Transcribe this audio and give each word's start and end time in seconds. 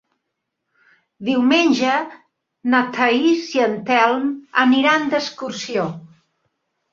Diumenge 1.27 1.91
na 2.75 2.79
Thaís 2.95 3.45
i 3.59 3.61
en 3.67 3.77
Telm 3.91 4.25
aniran 4.65 5.07
d'excursió. 5.13 5.87